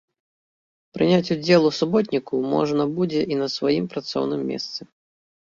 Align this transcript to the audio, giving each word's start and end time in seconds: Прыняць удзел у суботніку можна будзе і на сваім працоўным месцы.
Прыняць 0.97 1.33
удзел 1.35 1.67
у 1.71 1.71
суботніку 1.81 2.41
можна 2.55 2.83
будзе 2.97 3.21
і 3.35 3.39
на 3.43 3.47
сваім 3.59 3.85
працоўным 3.95 4.41
месцы. 4.51 4.81